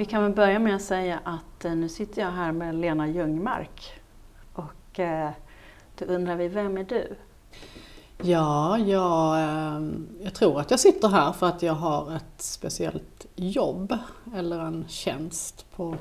[0.00, 3.08] Vi kan väl börja med att säga att eh, nu sitter jag här med Lena
[3.08, 3.92] Ljungmark.
[4.52, 5.30] Och eh,
[5.98, 7.16] då undrar vi, vem är du?
[8.22, 9.88] Ja, jag, eh,
[10.22, 13.98] jag tror att jag sitter här för att jag har ett speciellt jobb
[14.34, 15.96] eller en tjänst på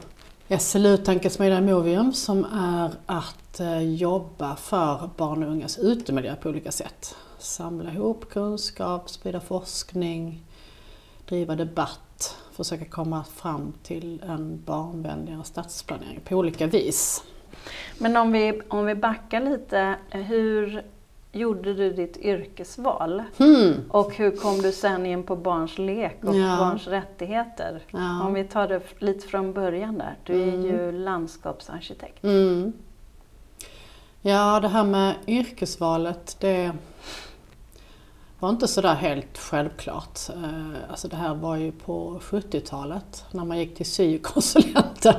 [0.59, 3.61] SLU Tankesmedjan Movium som är att
[3.97, 7.15] jobba för barn och ungas utemiljö på olika sätt.
[7.39, 10.43] Samla ihop kunskap, sprida forskning,
[11.25, 11.99] driva debatt,
[12.65, 17.23] försöka komma fram till en barnvänligare stadsplanering på olika vis.
[17.97, 20.83] Men om vi, om vi backar lite, hur
[21.31, 23.23] gjorde du ditt yrkesval?
[23.37, 23.73] Hmm.
[23.89, 26.57] Och hur kom du sen in på barns lek och Ja.
[26.59, 27.81] barns rättigheter?
[27.91, 28.23] Ja.
[28.23, 30.15] Om vi tar det lite från början där.
[30.23, 30.65] Du är Mm.
[30.65, 32.23] ju landskapsarkitekt.
[32.23, 32.73] Mm.
[34.21, 36.71] Ja, det här med yrkesvalet, det
[38.39, 40.19] var inte sådär helt självklart.
[40.29, 45.15] Eh, alltså det här var ju på 70-talet när man gick till syokonsulenten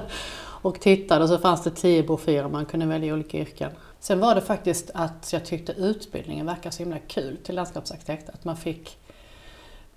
[0.63, 3.71] och tittade så fanns det tio broschyrer man kunde välja olika yrken.
[4.01, 8.29] Sen var det faktiskt att jag tyckte utbildningen verkade så himla kul till landskapsarkitekt.
[8.29, 8.99] Att man fick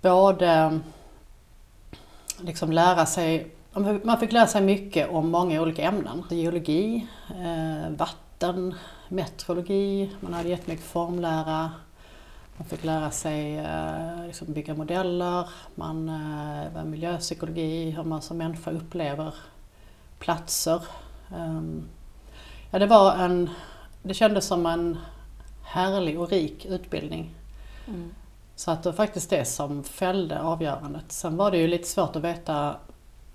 [0.01, 0.79] både
[2.38, 3.51] liksom lära sig
[4.03, 6.23] man fick lära sig mycket om många olika ämnen.
[6.29, 8.75] Geologi, eh, vatten,
[9.09, 11.71] meteorologi, man hade jättemycket formlära.
[12.57, 18.71] Man fick lära sig eh, liksom bygga modeller, man eh, miljöpsykologi, hur man som människa
[18.71, 19.33] upplever
[20.19, 20.83] platser.
[21.35, 21.83] Ehm,
[22.71, 23.49] ja, det var en,
[24.03, 24.97] det kändes som en
[25.63, 27.35] härlig och rik utbildning.
[27.87, 28.15] Mm.
[28.55, 31.11] Så att det var faktiskt det som fällde avgörandet.
[31.11, 32.75] Sen var det ju lite svårt att veta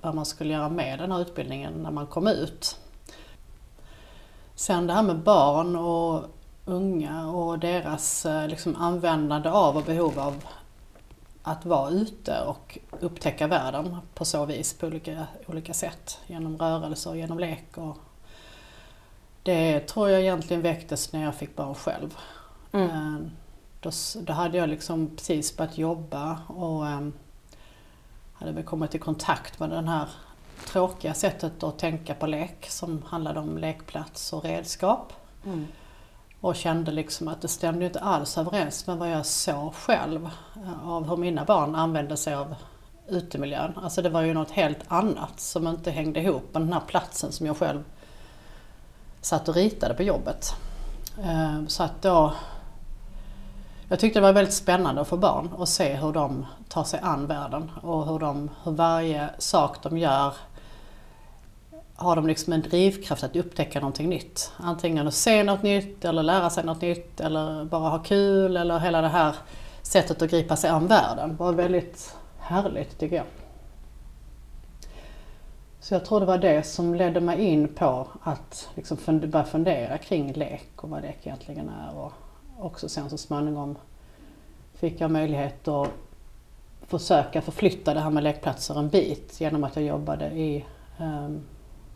[0.01, 2.81] vad man skulle göra med den här utbildningen när man kom ut.
[4.55, 6.25] Sen det här med barn och
[6.69, 10.45] unga och deras eh, liksom, användande av och behov av
[11.43, 16.19] att vara ute och upptäcka världen på så vis på olika, olika sätt.
[16.27, 17.79] Genom rörelse och genom lek.
[17.79, 17.99] Och
[19.43, 22.17] det tror jag egentligen väcktes när jag fick barn själv.
[22.73, 22.91] Mm.
[22.91, 23.21] Eh,
[23.81, 23.91] Då,
[24.23, 27.09] då hade jag liksom precis börjat jobba och eh,
[28.33, 30.09] hade väl kommit i kontakt med det här
[30.67, 35.13] tråkiga sättet att tänka på lek som handlade om lekplats och redskap.
[35.47, 35.67] Mm.
[36.41, 40.89] Och kände liksom att det stämde inte alls överens med vad jag såg själv eh,
[40.89, 42.55] av hur mina barn använde sig av
[43.09, 43.73] utemiljön.
[43.83, 47.33] Alltså det var ju något helt annat som inte hängde ihop med den här platsen
[47.33, 47.85] som jag själv
[49.21, 50.55] satt och ritade på jobbet.
[51.23, 52.33] Eh, så att då
[53.91, 57.01] jag tyckte det var väldigt spännande att få barn och se hur de tar sig
[57.03, 60.35] an världen och hur, de, hur varje sak de gör
[62.01, 64.53] har de liksom en drivkraft att upptäcka någonting nytt.
[64.57, 68.79] Antingen att se något nytt eller lära sig något nytt eller bara ha kul eller
[68.79, 69.35] hela det här
[69.83, 73.25] sättet att gripa sig an världen Det var väldigt härligt tycker jag.
[75.81, 79.45] Så jag tror det var det som ledde mig in på att liksom fund- börja
[79.45, 81.97] fundera kring lek och vad lek egentligen är.
[81.97, 82.13] Och
[82.59, 83.77] också sen så småningom
[84.75, 85.89] fick jag möjlighet att
[86.87, 90.65] försöka förflytta det här med lekplatser en bit genom att jag jobbade i,
[90.99, 91.41] um,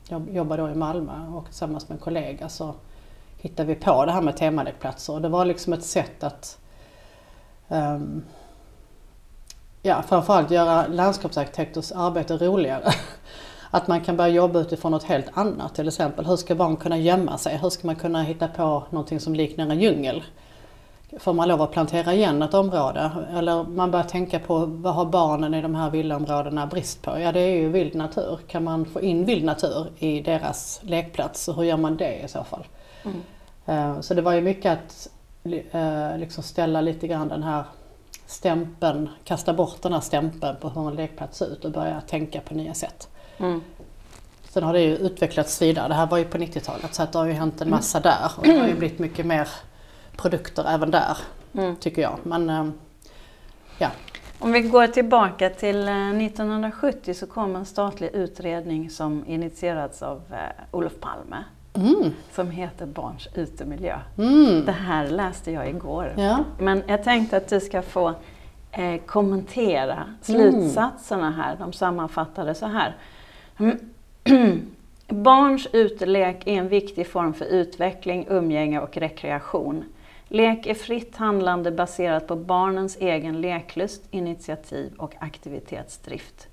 [0.08, 2.74] jag jobbade då i Malmö och tillsammans med en kollega så
[3.38, 6.58] hittade vi på det här med temalekplatser och det var liksom ett sätt att
[7.68, 8.24] um,
[9.82, 12.92] ja, framförallt göra landskapsarkitekters arbete roligare.
[13.74, 15.74] Att man kan börja jobba utifrån något helt annat.
[15.74, 17.56] Till exempel, hur ska barn kunna gömma sig?
[17.56, 20.22] Hur ska man kunna hitta på någonting som liknar en djungel?
[21.18, 23.10] Får man lov att plantera igen ett område?
[23.36, 27.18] Eller man börjar tänka på vad har barnen i de här villaområdena brist på?
[27.18, 28.38] Ja, det är ju vild natur.
[28.46, 31.48] Kan man få in vild natur i deras lekplats?
[31.48, 32.66] Och hur gör man det i så fall?
[33.04, 33.20] Mm.
[33.66, 35.08] Eh, Så det var ju mycket att
[35.72, 37.64] eh, liksom ställa lite grann den här
[38.26, 42.40] stämpeln, kasta bort den här stämpeln på hur en lekplats ser ut och börja tänka
[42.40, 43.08] på nya sätt.
[43.38, 43.60] Mm.
[44.48, 45.88] Sen har det ju utvecklats vidare.
[45.88, 48.30] Det här var ju på 90-talet så att det har ju hänt en massa där
[48.36, 49.48] och det har ju blivit mycket mer
[50.16, 51.16] produkter även där
[51.54, 51.76] Mm.
[51.76, 52.18] tycker jag.
[52.22, 52.66] Men eh,
[53.78, 53.88] ja,
[54.38, 60.20] Om vi går tillbaka till eh, 1970 så kom en statlig utredning som initierats av
[60.30, 60.38] eh,
[60.70, 61.44] Olof Palme
[61.74, 63.98] mm, som heter Barns utemiljö.
[64.18, 66.12] mm, Det här läste jag igår.
[66.16, 68.14] ja, Men jag tänkte att du ska få
[68.70, 71.56] eh, kommentera slutsatserna här.
[71.58, 72.96] De sammanfattade så här.
[75.08, 79.84] Barns utelek är en viktig form för utveckling, umgänge och rekreation.
[80.34, 86.48] Lek är fritt handlande baserat på barnens egen leklust, initiativ och aktivitetsdrift.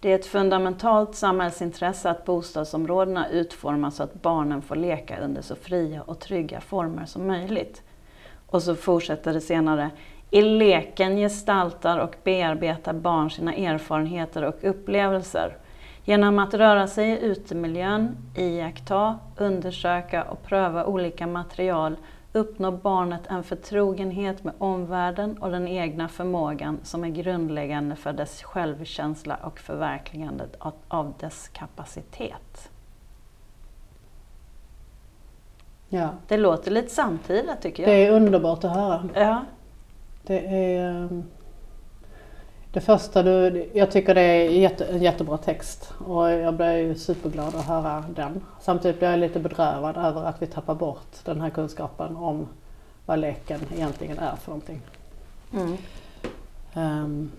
[0.00, 5.56] Det är ett fundamentalt samhällsintresse att bostadsområdena utformas så att barnen får leka under så
[5.56, 7.82] fria och trygga former som möjligt.
[8.46, 9.90] Och så fortsätter det senare.
[10.30, 15.56] I leken gestaltar och bearbetar barn sina erfarenheter och upplevelser.
[16.04, 21.96] Genom att röra sig i utemiljön, iaktta, undersöka och pröva olika material
[22.32, 28.42] uppnår barnet en förtrogenhet med omvärlden och den egna förmågan som är grundläggande för dess
[28.42, 30.56] självkänsla och förverkligandet
[30.88, 32.70] av dess kapacitet.
[35.88, 36.08] Ja.
[36.28, 37.92] Det låter lite samtida tycker jag.
[37.92, 39.08] Det är underbart att höra.
[39.14, 39.44] Ja.
[40.22, 41.24] Det är ehm,
[42.72, 47.54] det första du, jag tycker det är jätte, en jättebra text och jag blir superglad
[47.54, 48.44] att höra den.
[48.60, 52.48] Samtidigt blir jag lite bedrövad över att vi tappar bort den här kunskapen om
[53.06, 54.80] vad leken egentligen är för någonting.
[55.52, 55.76] Mm.
[56.74, 57.30] Um,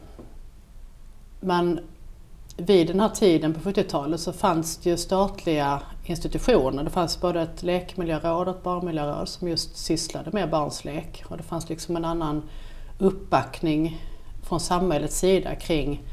[1.39, 1.79] men
[2.57, 6.83] vid den här tiden på 70-talet så fanns det ju statliga institutioner.
[6.83, 11.37] Det fanns både ett lekmiljöråd och ett barnmiljöråd som just sysslade med barns lek och
[11.37, 12.49] det fanns liksom en annan
[12.97, 14.01] uppbackning
[14.51, 16.03] från samhällets sida kring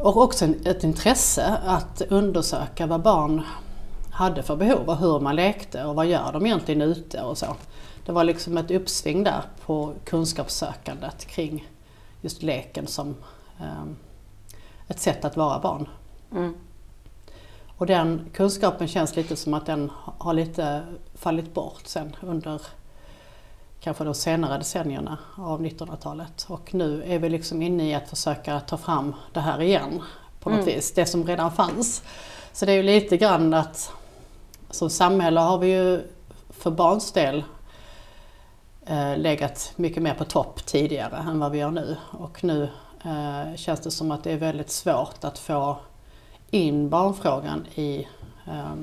[0.00, 3.42] och också ett intresse att undersöka vad barn
[4.12, 7.56] hade för behov och hur man lekte och vad gör de egentligen ute och så.
[8.06, 11.68] Det var liksom ett uppsving där på kunskapssökandet kring
[12.20, 13.08] just leken som
[13.60, 13.96] um,
[14.88, 15.88] ett sätt att vara barn.
[16.32, 16.54] Mm.
[17.78, 20.82] Och den kunskapen känns lite som att den har lite
[21.14, 22.60] fallit bort sen under
[23.82, 26.46] kanske de senare decennierna av 1900-talet.
[26.48, 30.02] Och nu är vi liksom inne i att försöka ta fram det här igen
[30.40, 30.74] på något mm.
[30.74, 32.02] vis, det som redan fanns.
[32.52, 33.92] Så det är ju lite grann att
[34.70, 36.02] som samhälle har vi ju
[36.50, 37.44] för barns del
[38.86, 41.96] eh, legat mycket mer på topp tidigare än vad vi gör nu.
[42.10, 42.68] Och nu
[43.04, 45.76] eh, känns det som att det är väldigt svårt att få
[46.50, 48.08] in barnfrågan i
[48.46, 48.74] eh,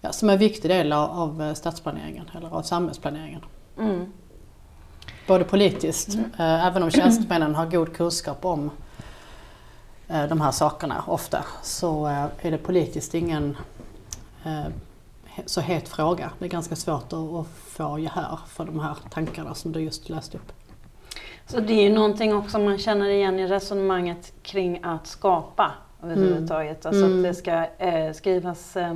[0.00, 3.44] ja, som en viktig del av, av stadsplaneringen eller av samhällsplaneringen.
[3.78, 4.12] Mm.
[5.26, 6.30] Både politiskt, mm.
[6.38, 8.70] eh, även om tjänstemännen har god kunskap om
[10.08, 13.56] eh, de här sakerna ofta, så eh, är det politiskt ingen
[14.44, 14.66] eh,
[15.46, 16.30] så het fråga.
[16.38, 20.36] Det är ganska svårt att, få gehör för de här tankarna som du just läste
[20.36, 20.52] upp.
[21.46, 25.72] Så det är ju någonting också man känner igen i resonemanget kring att skapa
[26.02, 26.84] överhuvudtaget.
[26.84, 26.88] Mm.
[26.88, 27.22] Alltså att mm.
[27.22, 28.94] det ska eh, skrivas eh,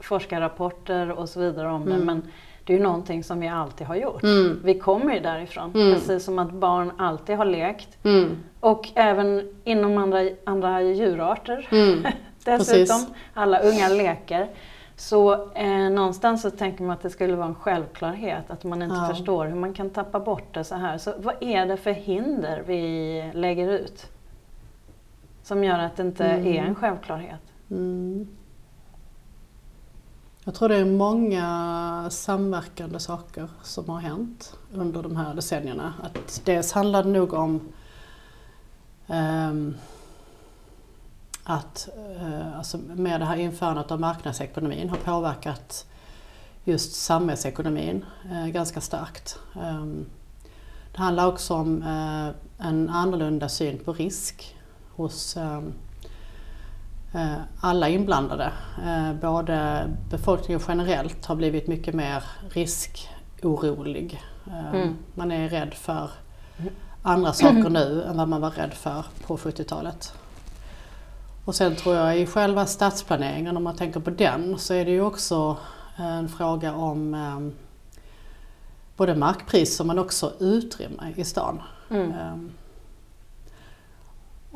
[0.00, 1.98] forskarrapporter och så vidare om mm.
[1.98, 2.04] det.
[2.04, 2.22] Men
[2.66, 4.22] det är ju någonting som vi alltid har gjort.
[4.22, 4.60] Mm.
[4.64, 5.72] Vi kommer ju därifrån.
[5.74, 5.94] Mm.
[5.94, 8.04] Precis som att barn alltid har lekt.
[8.04, 8.36] Mm.
[8.60, 12.06] Och även inom andra, andra djurarter mm.
[12.44, 12.98] dessutom.
[12.98, 13.08] Precis.
[13.34, 14.48] Alla unga leker.
[14.96, 18.96] Så eh, någonstans så tänker man att det skulle vara en självklarhet att man inte
[18.96, 19.14] ja.
[19.14, 20.98] förstår hur man kan tappa bort det så här.
[20.98, 24.06] Så vad är det för hinder vi lägger ut?
[25.42, 26.46] Som gör att det inte mm.
[26.46, 27.40] är en självklarhet.
[30.46, 35.94] Jag tror det är många samverkande saker som har hänt under de här decennierna.
[36.02, 37.60] Att dels handlar det nog om
[39.06, 39.76] um,
[41.44, 41.88] att
[42.20, 45.86] uh, alltså med det här införandet av marknadsekonomin har påverkat
[46.64, 49.38] just samhällsekonomin uh, ganska starkt.
[49.54, 50.06] Um,
[50.92, 54.56] det handlar också om uh, en annorlunda syn på risk
[54.96, 55.85] hos um, Eh,
[57.60, 58.52] alla inblandade,
[58.86, 64.22] eh, både befolkningen generellt har blivit mycket mer riskorolig.
[64.46, 64.96] Eh, mm.
[65.14, 66.10] Man är rädd för
[67.02, 70.12] andra saker nu än vad man var rädd för på 70-talet.
[71.44, 74.90] Och sen tror jag i själva stadsplaneringen, om man tänker på den, så är det
[74.90, 75.56] ju också
[75.96, 77.52] en fråga om
[78.96, 81.62] både markpriser men också utrymme i stan.
[81.90, 82.50] Mm.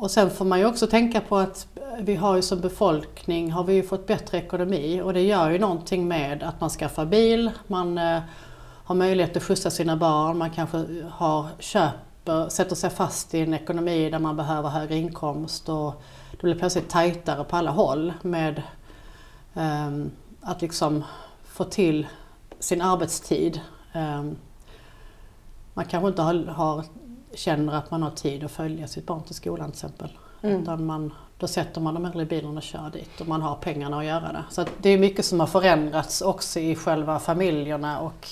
[0.01, 1.67] Och sen får man ju också tänka på att
[1.99, 5.59] vi har ju som befolkning har vi ju fått bättre ekonomi och det gör ju
[5.59, 8.21] någonting med att man skaffar bil, man eh,
[8.83, 13.53] har möjlighet att skjutsa sina barn, man kanske har, köper, sätter sig fast i en
[13.53, 18.61] ekonomi där man behöver högre inkomst och det blir plötsligt tajtare på alla håll med
[19.53, 21.03] um, att liksom
[21.43, 22.07] få till
[22.59, 23.61] sin arbetstid.
[23.93, 24.37] Um,
[25.73, 26.85] man kanske inte har, har
[27.33, 30.17] känner att man har tid att följa sitt barn till skolan till exempel.
[30.41, 30.61] Mm.
[30.61, 33.55] Utan man, då sätter man dem hellre i bilen och kör dit och man har
[33.55, 34.43] pengarna att göra det.
[34.49, 38.29] Så det är mycket som har förändrats också i själva familjerna och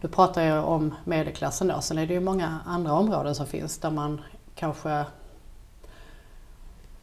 [0.00, 3.78] du pratar ju om medelklassen då, sen är det ju många andra områden som finns
[3.78, 4.20] där man
[4.54, 5.04] kanske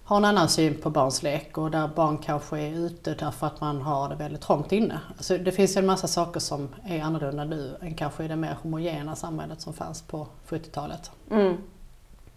[0.07, 3.61] har en annan syn på barns lek och där barn kanske är ute därför att
[3.61, 4.99] man har det väldigt trångt inne.
[5.17, 8.57] Alltså det finns en massa saker som är annorlunda nu än kanske i det mer
[8.61, 11.11] homogena samhället som fanns på 70-talet.
[11.31, 11.57] Mm.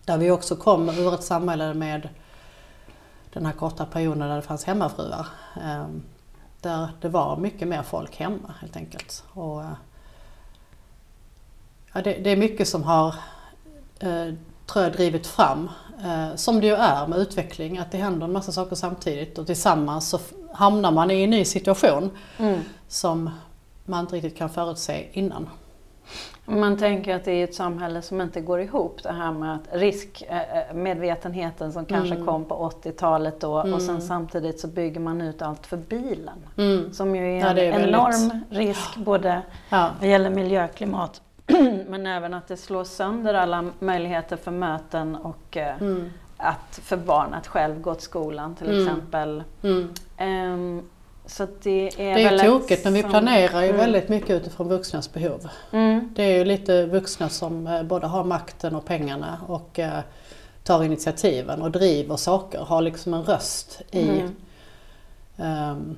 [0.04, 2.08] Där vi också kom ur ett samhälle med
[3.32, 5.26] den här korta perioden där det fanns hemmafruar.
[5.62, 6.02] Ehm,
[6.60, 9.24] där det var mycket mer folk hemma helt enkelt.
[9.32, 9.62] Och,
[11.92, 13.14] ja, det, det är mycket som har
[13.98, 14.34] eh,
[14.66, 15.89] tror jag drivit fram Eh,
[16.34, 20.08] som det ju är med utveckling, att det händer en massa saker samtidigt och tillsammans
[20.08, 20.18] så
[20.52, 22.60] hamnar man i en ny situation Mm.
[22.88, 23.30] som
[23.84, 25.48] man inte riktigt kan förutse innan.
[26.44, 29.02] Man tänker att det är ett samhälle som inte går ihop.
[29.02, 32.26] Det här med att riskmedvetenheten som kanske Mm.
[32.26, 33.80] kom på 80-talet då och Mm.
[33.80, 36.38] sen samtidigt så bygger man ut allt för bilen.
[36.56, 36.92] Mm.
[36.92, 39.88] Som ju är Ja, en det är väldigt- enorm risk både Ja.
[40.00, 41.20] vad gäller miljö och klimat
[41.88, 46.10] men även att det slår sönder alla möjligheter för möten och eh, Mm.
[46.36, 48.80] att för barn att själv gå till skolan till Mm.
[48.86, 49.42] exempel.
[50.16, 50.82] Ehm,
[51.26, 53.80] så det är Det är ju tokigt men vi planerar ju Mm.
[53.80, 55.48] väldigt mycket utifrån vuxnas behov.
[55.72, 56.12] Mm.
[56.16, 60.00] Det är ju lite vuxna som eh, både har makten och pengarna och eh,
[60.64, 64.36] tar initiativen och driver saker, har liksom en röst i Mm.
[65.36, 65.96] ehm,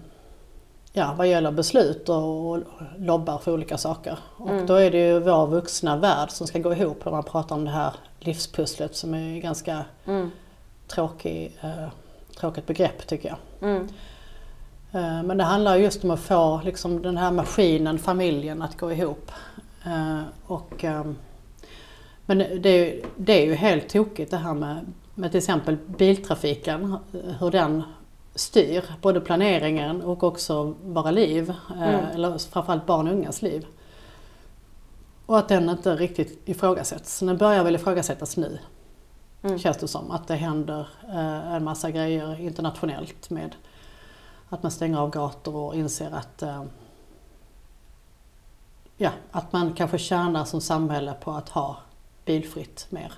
[0.92, 2.58] ja, vad gäller beslut och,
[2.99, 4.18] lobbar för olika saker.
[4.37, 4.66] Och Mm.
[4.66, 7.64] då är det ju vår vuxna värld som ska gå ihop när man pratar om
[7.64, 10.30] det här livspusslet som är ganska Mm.
[10.88, 11.88] tråkig, eh,
[12.40, 13.38] tråkigt begrepp tycker jag.
[13.70, 13.88] Mm.
[14.92, 18.92] Eh, Men det handlar just om att få liksom, den här maskinen, familjen, att gå
[18.92, 19.30] ihop.
[19.87, 21.16] Eh, Och, ehm,
[22.26, 25.76] men det är, ju- det är ju helt tokigt det här med, med till exempel
[25.76, 26.96] biltrafiken,
[27.40, 27.82] hur den
[28.34, 32.04] styr både planeringen och också våra liv, eh, Mm.
[32.06, 33.66] eller framförallt barn och ungas liv.
[35.26, 37.20] Och att den inte riktigt ifrågasätts.
[37.20, 38.58] Den börjar väl ifrågasättas nu,
[39.42, 39.58] Mm.
[39.58, 40.10] känns det som.
[40.10, 43.54] Att det händer eh, en massa grejer internationellt med
[44.48, 46.62] att man stänger av gator och inser att, eh,
[48.96, 51.76] ja, att man kanske tjänar som samhälle på att ha
[52.24, 53.12] bilfritt mer.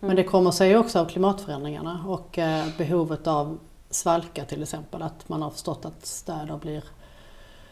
[0.00, 3.58] Men det kommer sig också av klimatförändringarna och eh, behovet av
[3.90, 5.02] svalka till exempel.
[5.02, 6.84] Att man har förstått att städer blir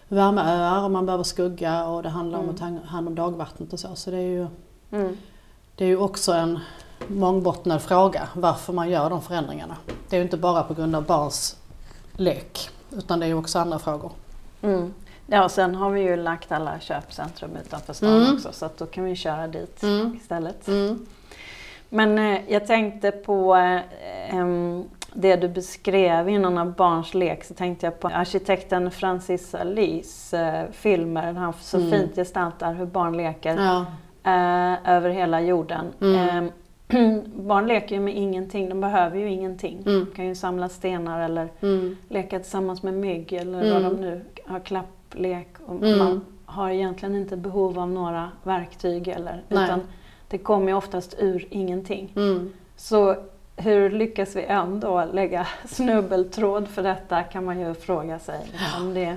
[0.08, 2.54] värmeöar och man behöver skugga och det handlar om Mm.
[2.54, 3.94] att ta hand om dagvattnet och så.
[3.94, 4.46] Så det är ju,
[4.90, 5.16] Mm.
[5.74, 6.58] det är ju också en
[7.08, 9.76] mångbottnad fråga varför man gör de förändringarna.
[10.08, 11.56] Det är ju inte bara på grund av barns
[12.16, 14.12] lek utan det är ju också andra frågor.
[14.62, 14.94] Mm.
[15.26, 18.34] Ja, och sen har vi ju lagt alla köpcentrum utanför stan Mm.
[18.34, 20.14] också så att då kan vi köra dit Mm.
[20.14, 20.68] istället.
[20.68, 21.06] Mm.
[21.88, 24.84] Men eh, jag tänkte på eh, em,
[25.14, 30.64] det du beskrev innan av barns lek så tänkte jag på arkitekten Francis Alis eh,
[30.72, 31.90] filmer där han så Mm.
[31.90, 33.80] fint gestaltar hur barn leker Ja.
[34.32, 35.84] eh, över hela jorden.
[36.00, 36.28] Mm.
[36.28, 36.50] Em,
[37.46, 39.82] barn leker ju med ingenting, de behöver ju ingenting.
[39.86, 40.04] Mm.
[40.04, 41.96] De kan ju samla stenar eller Mm.
[42.08, 43.72] leka tillsammans med mygg eller Mm.
[43.82, 45.48] vad de nu har, klapplek.
[45.66, 45.98] Och Mm.
[45.98, 49.64] Man har egentligen inte behov av några verktyg eller, Nej.
[49.64, 49.80] utan
[50.28, 52.12] det kommer ju oftast ur ingenting.
[52.76, 53.16] Så
[53.58, 58.40] hur lyckas vi ändå lägga snubbeltråd för detta kan man ju fråga sig.
[58.52, 59.16] Liksom det.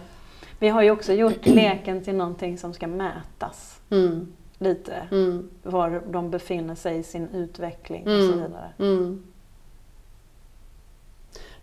[0.59, 4.27] Vi har ju också gjort leken till någonting som ska mätas Mm.
[4.57, 4.93] lite.
[5.11, 5.49] Mm.
[5.63, 8.27] Var de befinner sig i sin utveckling och Mm.
[8.31, 8.69] så vidare.
[8.79, 9.23] Mm.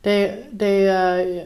[0.01, 0.81] Det, det,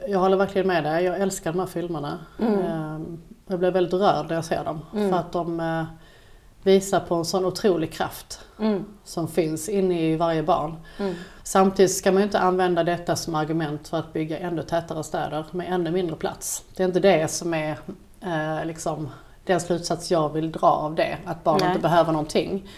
[0.08, 1.04] jag håller verkligen med dig.
[1.04, 2.18] Jag älskar de här filmerna.
[2.40, 2.54] Mm.
[2.60, 4.80] Ehm, Jag blir väldigt rörd när jag ser dem.
[4.94, 5.10] Mm.
[5.10, 5.84] För att de eh,
[6.62, 8.84] visar på en sån otrolig kraft Mm.
[9.04, 10.76] som finns inne i varje barn.
[10.98, 11.14] Mm.
[11.42, 15.72] Samtidigt ska man inte använda detta som argument för att bygga ännu tätare städer med
[15.72, 16.64] ännu mindre plats.
[16.76, 17.78] Det är inte det som är
[18.20, 19.08] eh, liksom,
[19.44, 21.68] den slutsats jag vill dra av det, att barn Nej.
[21.68, 22.68] inte behöver någonting.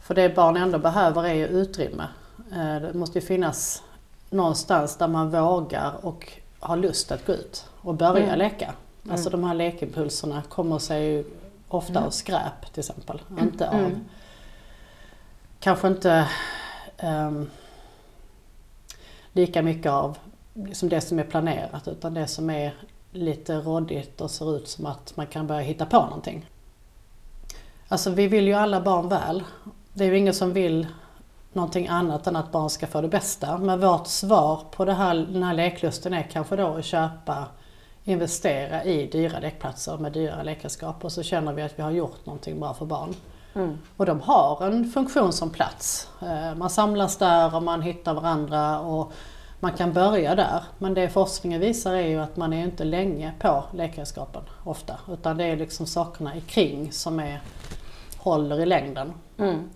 [0.00, 2.04] För det barn ändå behöver är ju utrymme.
[2.52, 3.82] Eh, det måste ju finnas
[4.30, 8.38] någonstans där man vågar och har lust att gå ut och börja Mm.
[8.38, 8.72] leka.
[9.10, 9.40] Alltså Mm.
[9.40, 11.24] de här lekimpulserna kommer sig ju
[11.76, 12.04] ofta Mm.
[12.04, 14.04] av skräp till exempel, inte av Mm.
[15.60, 16.28] kanske inte
[16.96, 17.50] ehm,
[19.32, 20.18] lika mycket av
[20.54, 22.74] liksom det som är planerat utan det som är
[23.10, 26.46] lite råddigt och ser ut som att man kan börja hitta på någonting.
[27.88, 29.42] Alltså vi vill ju alla barn väl.
[29.92, 30.86] Det är ju ingen som vill
[31.52, 33.58] någonting annat än att barn ska få det bästa.
[33.58, 37.46] Men vårt svar på det här, den här leklusten är kanske då att köpa,
[38.04, 42.26] investera i dyra lekplatser med dyra lekredskap och så känner vi att vi har gjort
[42.26, 43.14] någonting bra för barn.
[43.54, 43.78] Mm.
[43.96, 46.08] Och de har en funktion som plats.
[46.22, 49.12] Eh, Man samlas där och man hittar varandra och
[49.60, 50.62] man kan börja där.
[50.78, 54.96] Men det forskningen visar är ju att man är inte länge på lekredskapen ofta.
[55.12, 57.40] Utan det är liksom sakerna i kring som är,
[58.18, 59.12] håller i längden.
[59.38, 59.70] Mm.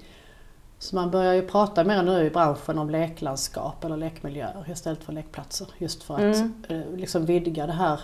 [0.79, 5.13] Så man börjar ju prata mer nu i branschen om leklandskap eller lekmiljöer istället för
[5.13, 5.67] lekplatser.
[5.79, 6.65] Just för att Mm.
[6.69, 8.01] eh, liksom vidga det här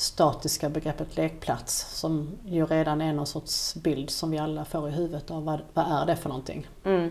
[0.00, 4.92] statiska begreppet lekplats som ju redan är någon sorts bild som vi alla får i
[4.92, 6.66] huvudet av vad, vad är det för någonting.
[6.84, 7.10] Mm.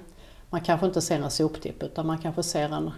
[0.50, 2.91] Man kanske inte ser en soptipp utan man kanske ser en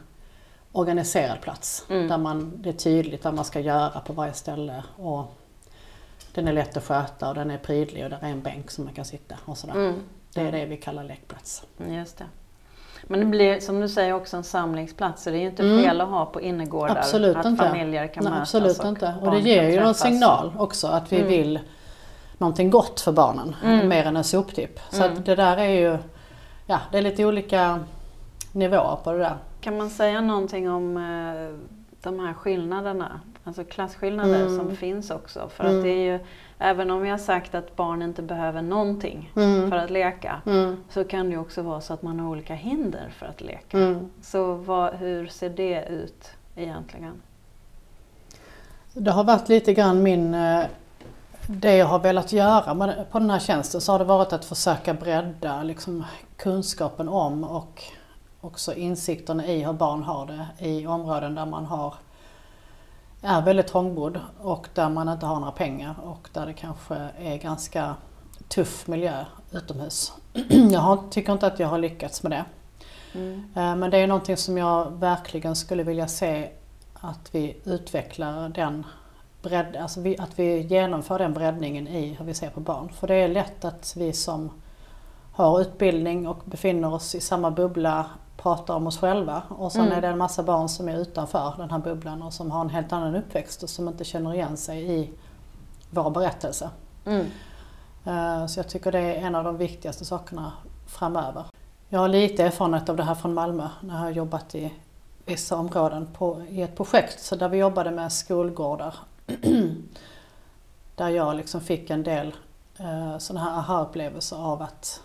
[0.71, 2.07] organiserad plats Mm.
[2.07, 5.37] där man, det är tydligt vad man ska göra på varje ställe och
[6.33, 8.83] den är lätt att sköta och den är prydlig och där är en bänk som
[8.83, 9.75] man kan sitta och sådär.
[9.75, 9.99] Mm.
[10.33, 11.63] Det är det vi kallar lekplats.
[11.87, 12.25] Just det.
[13.03, 15.23] Men det blir som du säger också en samlingsplats.
[15.23, 15.83] Så det är ju inte Mm.
[15.83, 16.95] fel att ha på innergårdar.
[16.95, 17.63] Absolut att inte.
[17.67, 19.13] familjer kan Nej, mötas absolut och inte.
[19.21, 21.27] Och det ger ju en signal också att vi Mm.
[21.29, 21.59] vill
[22.37, 23.55] någonting gott för barnen.
[23.63, 23.87] Mm.
[23.89, 24.79] Mer än en soptipp.
[24.89, 25.13] Så Mm.
[25.17, 25.97] att det där är ju,
[26.65, 27.79] ja det är lite olika
[28.51, 29.35] nivåer på det där.
[29.61, 31.57] Kan man säga någonting om eh,
[32.03, 33.19] de här skillnaderna?
[33.43, 34.57] Alltså klasskillnader Mm.
[34.57, 35.49] som finns också.
[35.55, 35.77] För Mm.
[35.77, 36.19] att det är ju,
[36.61, 39.69] även om vi har sagt att barn inte behöver någonting Mm.
[39.69, 40.41] för att leka.
[40.45, 40.77] Mm.
[40.89, 43.77] Så kan det också vara så att man har olika hinder för att leka.
[43.77, 44.09] Mm.
[44.21, 47.21] Så vad, hur ser det ut egentligen?
[48.93, 50.63] Det har varit lite grann min, eh,
[51.47, 52.75] det jag har velat göra
[53.11, 56.05] på den här tjänsten så har det varit att försöka bredda liksom,
[56.37, 57.83] kunskapen om och
[58.41, 61.93] också insikterna i hur barn har det i områden där man har
[63.21, 67.37] är väldigt trångbodd och där man inte har några pengar och där det kanske är
[67.37, 67.95] ganska
[68.47, 70.13] tuff miljö utomhus.
[70.71, 72.45] Jag tycker inte att jag har lyckats med det.
[73.13, 73.43] Mm.
[73.55, 76.49] Eh, Men det är någonting som jag verkligen skulle vilja se
[76.93, 78.85] att vi utvecklar den
[79.41, 82.89] bredd, alltså vi, att vi genomför den breddningen i hur vi ser på barn.
[82.89, 84.49] För det är lätt att vi som
[85.31, 88.05] har utbildning och befinner oss i samma bubbla
[88.41, 89.97] pratar om oss själva och sen Mm.
[89.97, 92.69] är det en massa barn som är utanför den här bubblan och som har en
[92.69, 95.09] helt annan uppväxt och som inte känner igen sig i
[95.89, 96.69] vår berättelse.
[97.05, 97.25] Mm.
[98.05, 100.51] Eh, Så jag tycker det är en av de viktigaste sakerna
[100.87, 101.43] framöver.
[101.89, 104.73] Jag har lite erfarenhet av det här från Malmö när jag har jobbat i
[105.25, 108.95] vissa områden på, i ett projekt så där vi jobbade med skolgårdar.
[110.95, 112.35] där jag liksom fick en del
[112.77, 115.01] eh, sådana här aha-upplevelser av att,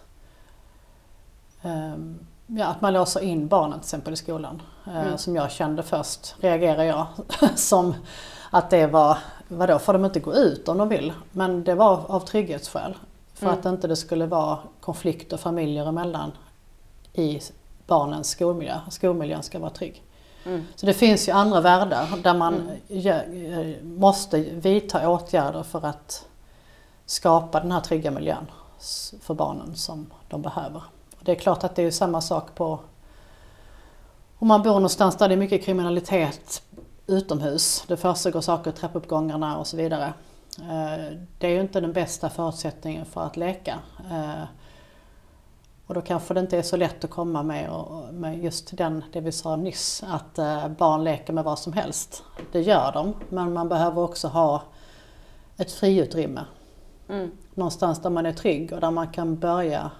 [1.62, 4.62] ehm, ja, att man låser in barnen till exempel i skolan.
[4.86, 5.18] Eh, Mm.
[5.18, 7.06] Som jag kände först, reagerar jag,
[7.56, 7.94] som
[8.50, 11.12] att det var, vadå får de inte gå ut om de vill?
[11.32, 12.94] Men det var av trygghetsskäl.
[13.34, 13.58] För Mm.
[13.58, 16.32] att inte det skulle vara konflikter familjer emellan
[17.12, 17.40] i
[17.86, 18.80] barnens skolmiljö.
[18.90, 20.02] Skolmiljön ska vara trygg.
[20.44, 20.64] Mm.
[20.76, 23.52] Så det finns ju andra världar där man Mm.
[23.52, 26.26] eh, måste vidta åtgärder för att
[27.06, 28.46] skapa den här trygga miljön
[29.20, 30.82] för barnen som de behöver.
[31.26, 32.80] Det är klart att det är samma sak på
[34.38, 36.62] om man bor någonstans där det är mycket kriminalitet
[37.06, 37.84] utomhus.
[37.88, 40.12] Det försiggår saker i trappuppgångarna och så vidare.
[40.58, 43.78] Eh, Det är ju inte den bästa förutsättningen för att leka.
[44.10, 44.42] Eh,
[45.86, 49.04] Och då kanske det inte är så lätt att komma med, och- med just den,
[49.12, 52.22] det vi sa nyss, att eh, barn leker med vad som helst.
[52.52, 54.62] Det gör de, men man behöver också ha
[55.56, 56.44] ett friutrymme.
[57.08, 57.30] Mm.
[57.54, 59.90] Någonstans där man är trygg och där man kan börja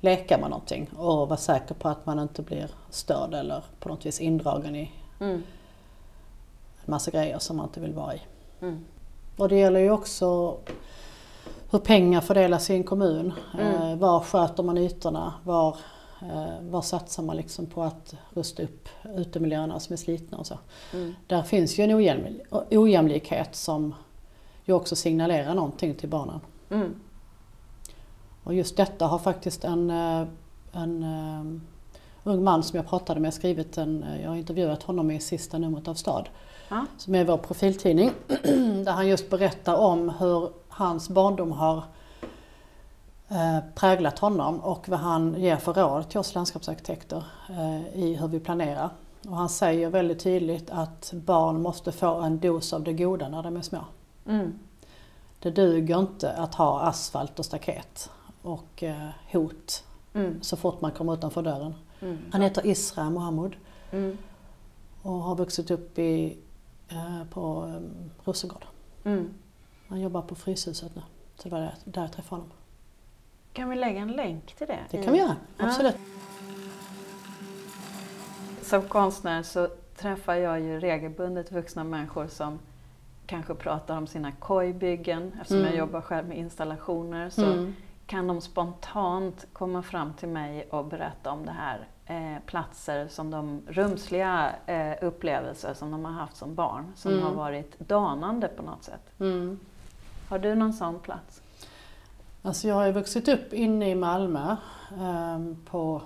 [0.00, 4.06] leka med någonting och vara säker på att man inte blir störd eller på något
[4.06, 5.34] vis indragen i Mm.
[5.34, 8.20] en massa grejer som man inte vill vara i.
[8.60, 8.84] Mm.
[9.36, 10.56] Och det gäller ju också
[11.70, 13.32] hur pengar fördelas i en kommun.
[13.58, 13.82] Mm.
[13.92, 15.34] Eh, var sköter man ytorna?
[15.44, 15.76] Var,
[16.22, 20.58] eh, var satsar man liksom på att rusta upp utemiljöerna som är slitna och så.
[20.92, 21.14] Mm.
[21.26, 23.94] Där finns ju en ojäml- ojämlikhet som
[24.64, 26.40] ju också signalerar någonting till barnen.
[26.70, 26.94] Mm.
[28.46, 30.26] Och just detta har faktiskt en, eh,
[30.72, 31.62] en um,
[32.24, 35.58] ung man som jag pratade med skrivit en, eh, jag har intervjuat honom i sista
[35.58, 36.28] numret av Stad,
[36.68, 36.86] Ja.
[36.98, 38.12] som är vår profiltidning,
[38.84, 41.82] där han just berättar om hur hans barndom har
[43.28, 48.28] eh, präglat honom och vad han ger för råd till oss landskapsarkitekter eh, i hur
[48.28, 48.90] vi planerar.
[49.28, 53.42] Och han säger väldigt tydligt att barn måste få en dos av det goda när
[53.42, 53.80] de är små.
[54.26, 54.58] Mm.
[55.38, 58.10] Det duger inte att ha asfalt och staket
[58.46, 59.82] och eh, hot
[60.14, 60.42] Mm.
[60.42, 61.74] så fort man kommer utanför dörren.
[62.00, 62.18] Mm.
[62.32, 63.56] Han heter Isra Mohammed
[63.92, 64.18] Mm.
[65.02, 66.38] och har vuxit upp i,
[66.88, 68.64] eh, på um, Rosengård.
[69.04, 69.34] Mm.
[69.88, 71.02] Han jobbar på Fryshuset nu.
[71.36, 72.52] Så det var där, jag träffade honom.
[73.52, 74.78] Kan vi lägga en länk till det?
[74.90, 75.66] Det kan vi göra, Ja.
[75.68, 75.96] absolut.
[78.62, 82.58] Som konstnär så träffar jag ju regelbundet vuxna människor som
[83.26, 85.32] kanske pratar om sina kojbyggen.
[85.40, 85.68] Eftersom Mm.
[85.68, 87.74] jag jobbar själv med installationer så Mm.
[88.06, 91.88] Kan de spontant komma fram till mig och berätta om det här.
[92.06, 97.24] Eh, platser som de rumsliga eh, upplevelser som de har haft som barn som Mm.
[97.24, 99.20] har varit danande på något sätt.
[99.20, 99.60] Mm.
[100.28, 101.42] Har du någon sån plats?
[102.42, 104.56] Alltså jag har ju vuxit upp inne i Malmö
[105.00, 106.02] ehm, på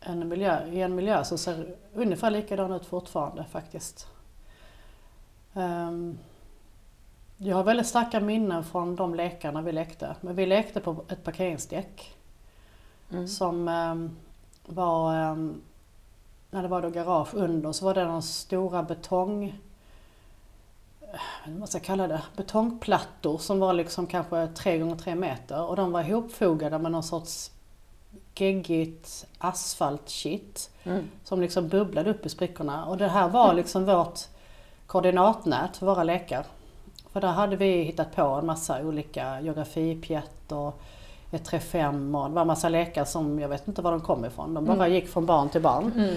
[0.00, 4.06] en miljö, i en miljö som ser ungefär likadan ut fortfarande faktiskt.
[5.54, 6.18] Ehm,
[7.38, 10.16] jag har väldigt starka minnen från de lekarna vi lekte.
[10.20, 12.14] Men vi lekte på ett parkeringsdäck
[13.10, 13.28] Mm.
[13.28, 14.16] som ehm,
[14.66, 15.60] var, ehm,
[16.50, 19.44] när det var då garage under så var det några stora betong,
[21.00, 25.62] eh, vad man ska kalla det, betongplattor som var liksom kanske tre gånger tre meter
[25.62, 27.50] och de var ihopfogade med någon sorts
[28.34, 31.04] geggigt asfaltkitt Mm.
[31.24, 32.86] som liksom bubblade upp i sprickorna.
[32.86, 34.20] Och det här var liksom vårt
[34.86, 36.46] koordinatnät för våra lekar.
[37.12, 40.80] För där hade vi hittat på en massa olika geografipjätt och
[41.30, 44.24] ett 3-5 och det var en massa lekar som jag vet inte var de kom
[44.24, 44.54] ifrån.
[44.54, 44.92] De bara Mm.
[44.92, 45.92] gick från barn till barn.
[45.96, 46.16] Mm.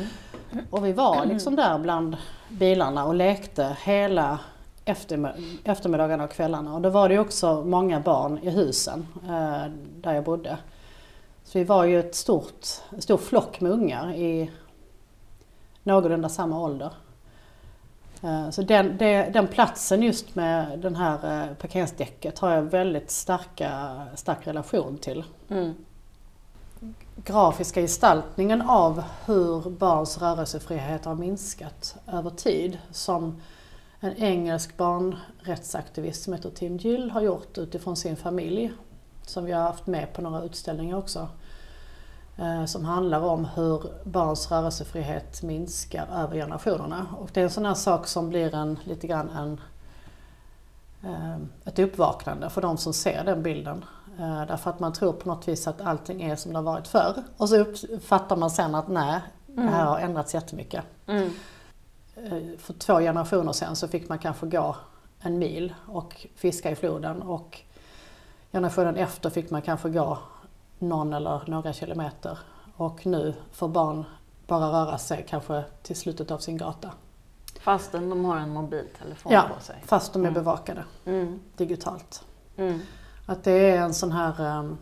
[0.70, 2.18] Och vi var liksom där bland
[2.50, 4.40] bilarna och lekte hela
[4.86, 6.76] eftermid- eftermiddagarna och kvällarna.
[6.76, 10.58] Och då var det också många barn i husen eh, där jag bodde.
[11.44, 14.52] Så vi var ju ett stort, en stor flock med ungar i
[15.84, 16.90] någorlunda samma ålder.
[18.24, 18.98] Eh, Så den,
[19.34, 25.24] den platsen just med den här eh, parkeringsdäcket har jag väldigt starka, stark relation till
[25.50, 25.74] Mm.
[27.26, 33.42] grafiska gestaltningen av hur barns rörelsefrihet har minskat över tid som
[34.00, 38.72] en engelsk barnrättsaktivist som heter Tim Gill har gjort utifrån sin familj
[39.26, 41.28] som vi har haft med på några utställningar också.
[42.42, 47.06] Eh, Som handlar om hur barns rörelsefrihet minskar över generationerna.
[47.20, 49.62] Och det är en sån här sak som blir en, lite grann en,
[51.04, 53.86] eh, ett uppvaknande för de som ser den bilden.
[54.20, 56.88] Eh, Därför att man tror på något vis att allting är som det har varit
[56.88, 57.24] förr.
[57.38, 60.84] Och så uppfattar man sen att nej, det här har ändrats jättemycket.
[61.08, 61.30] Mm.
[62.58, 64.76] För två generationer sedan så fick man kanske gå
[65.20, 67.60] en mil och fiska i floden och
[68.52, 70.18] generationen efter fick man kanske gå
[70.82, 72.38] någon eller några kilometer.
[72.78, 74.04] Och nu får barn
[74.48, 76.90] bara röra sig kanske till slutet av sin gata.
[77.62, 79.44] Fastän de har en mobiltelefon Ja.
[79.58, 79.84] på sig.
[79.86, 80.34] Fast de är Mm.
[80.34, 81.40] bevakade Mm.
[81.58, 82.24] digitalt.
[82.58, 82.80] Mm.
[83.26, 84.78] Att det är en sån här um,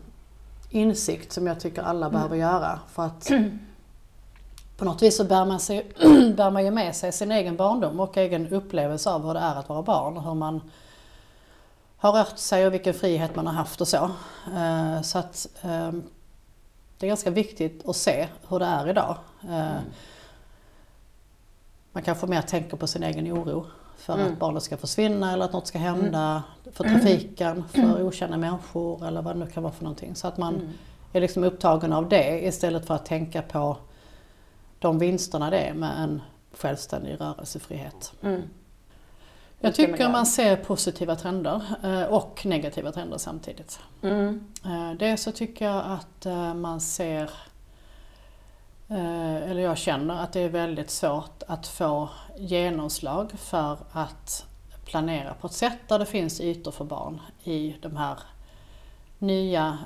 [0.70, 2.78] insikt som jag tycker alla behöver göra.
[2.88, 3.30] För att
[4.76, 5.92] på något vis så bär man, sig,
[6.36, 9.56] bär man ju med sig sin egen barndom och egen upplevelse av hur det är
[9.56, 10.16] att vara barn.
[10.16, 10.60] Hur man
[12.00, 14.10] har rört sig och vilken frihet man har haft och så.
[14.56, 16.02] Eh, Så att ehm,
[16.98, 19.16] det är ganska viktigt att se hur det är idag.
[19.48, 19.78] Eh,
[21.92, 24.32] Man kanske mer tänker på sin egen oro för Mm.
[24.32, 29.22] att barnet ska försvinna eller att något ska hända för trafiken, för okända människor eller
[29.22, 30.14] vad det nu kan vara för någonting.
[30.14, 30.68] Så att man Mm.
[31.12, 33.76] är liksom upptagen av det istället för att tänka på
[34.78, 38.12] de vinsterna det är med en självständig rörelsefrihet.
[38.22, 38.42] Mm.
[39.60, 43.80] Jag tycker man ser positiva trender eh, och negativa trender samtidigt.
[44.02, 44.44] Mm.
[44.64, 47.30] Eh, Dels så tycker jag att eh, man ser,
[48.88, 54.46] eller jag känner att det är väldigt svårt att få genomslag för att
[54.84, 58.18] planera på ett sätt där det finns ytor för barn i de här
[59.18, 59.78] nya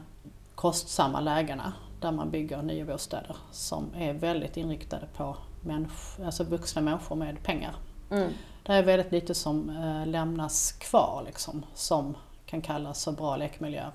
[0.54, 6.82] kostsamma lägena där man bygger nya bostäder som är väldigt inriktade på människ- alltså vuxna
[6.82, 7.74] människor med pengar.
[8.10, 8.32] Mm.
[8.66, 13.92] Det är väldigt lite som eh, lämnas kvar liksom, som kan kallas för bra lekmiljöer.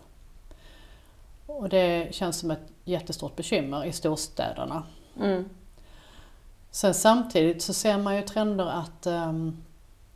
[1.45, 4.83] Och det känns som ett jättestort bekymmer i storstäderna.
[5.19, 5.49] Mm.
[6.71, 9.63] Sen samtidigt så ser man ju trender att ehm,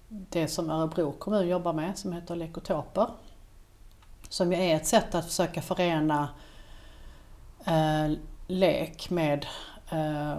[0.07, 3.07] det som Örebro kommun jobbar med som heter Lekotoper
[4.29, 6.29] som ju är ett sätt att försöka förena
[7.65, 8.11] eh,
[8.47, 9.45] lek med
[9.89, 10.35] eh,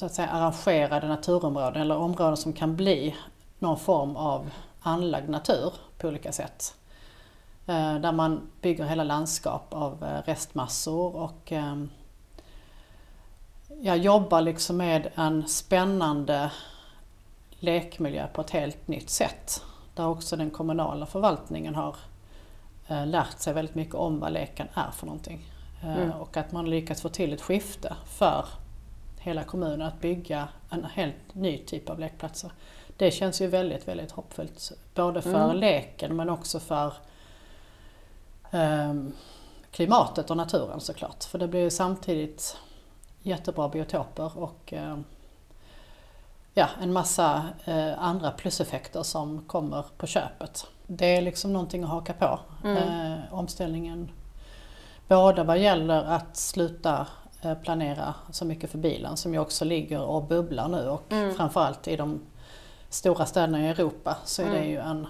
[0.00, 3.16] så att säga arrangerade naturområden eller områden som kan bli
[3.58, 6.74] någon form av anlagd natur på olika sätt.
[7.66, 11.90] Eh, där man bygger hela landskap av eh, restmassor och ehm,
[13.80, 16.50] jag jobbar liksom med en spännande
[17.50, 19.64] lekmiljö på ett helt nytt sätt.
[19.94, 21.96] Där också den kommunala förvaltningen har
[22.88, 25.44] eh, lärt sig väldigt mycket om vad leken är för någonting.
[25.82, 26.10] Eh, Mm.
[26.10, 28.44] Och att man lyckats få till ett skifte för
[29.20, 32.50] hela kommunen att bygga en helt ny typ av lekplatser.
[32.96, 34.72] Det känns ju väldigt, väldigt hoppfullt.
[34.94, 35.56] Både för Mm.
[35.56, 36.92] leken men också för
[38.50, 39.12] ehm,
[39.70, 41.24] klimatet och naturen såklart.
[41.24, 42.56] För det blir ju samtidigt
[43.22, 44.96] jättebra biotoper och eh,
[46.54, 50.66] ja, en massa eh, andra pluseffekter som kommer på köpet.
[50.86, 52.40] Det är liksom någonting att haka på.
[52.64, 52.76] Mm.
[53.12, 54.10] Eh, omställningen
[55.08, 57.06] både vad gäller att sluta eh,
[57.62, 61.34] planera så mycket för bilen som ju också ligger och bubblar nu och Mm.
[61.34, 62.20] framförallt i de
[62.88, 64.70] stora städerna i Europa så är det Mm.
[64.70, 65.06] ju en,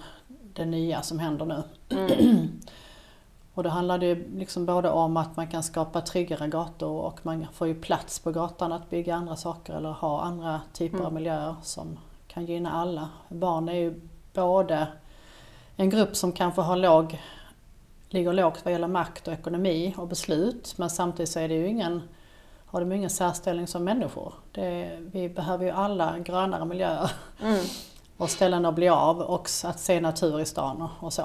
[0.53, 1.63] det nya som händer nu.
[1.89, 2.47] Mm.
[3.53, 7.19] Och då handlar det ju liksom både om att man kan skapa tryggare gator och
[7.25, 11.03] man får ju plats på gatan att bygga andra saker eller ha andra typer av
[11.03, 11.13] Mm.
[11.13, 13.09] miljöer som kan gynna alla.
[13.29, 14.01] Barn är ju
[14.33, 14.87] både
[15.75, 17.21] en grupp som kanske har låg,
[18.09, 21.67] ligger lågt vad gäller makt och ekonomi och beslut men samtidigt så är det ju
[21.67, 22.01] ingen,
[22.71, 24.33] har de ingen särställning som människor.
[24.51, 27.11] Det, vi behöver ju alla grönare miljöer
[27.43, 27.59] Mm.
[28.17, 31.21] och ställen att bli av och att se natur i stan och, så.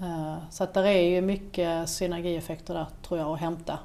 [0.00, 3.78] Eh, Så att där är ju mycket synergieffekter där tror jag att hämta.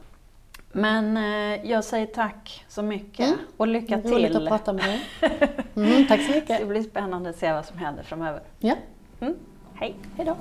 [0.72, 3.40] Men eh, jag säger tack så mycket Mm.
[3.58, 4.38] och lycka Roligt till.
[4.38, 5.02] att prata med dig.
[5.76, 6.68] Mm, tack så Det mycket.
[6.68, 8.42] blir spännande att se vad som händer framöver.
[8.60, 8.76] Ja,
[9.20, 9.36] Mm.
[9.74, 9.96] Hej!
[10.18, 10.36] hej då.